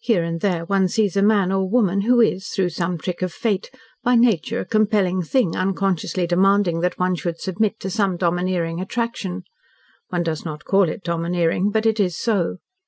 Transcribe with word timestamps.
Here 0.00 0.24
and 0.24 0.40
there 0.40 0.64
one 0.64 0.88
sees 0.88 1.16
a 1.16 1.22
man 1.22 1.52
or 1.52 1.70
woman 1.70 2.00
who 2.00 2.20
is, 2.20 2.48
through 2.48 2.70
some 2.70 2.98
trick 2.98 3.22
of 3.22 3.32
fate, 3.32 3.70
by 4.02 4.16
nature 4.16 4.58
a 4.58 4.64
compelling 4.64 5.22
thing 5.22 5.54
unconsciously 5.54 6.26
demanding 6.26 6.80
that 6.80 6.98
one 6.98 7.14
should 7.14 7.40
submit 7.40 7.78
to 7.78 7.88
some 7.88 8.16
domineering 8.16 8.80
attraction. 8.80 9.44
One 10.08 10.24
does 10.24 10.44
not 10.44 10.64
call 10.64 10.88
it 10.88 11.04
domineering, 11.04 11.70
but 11.70 11.86
it 11.86 12.00
is 12.00 12.16
so. 12.18 12.56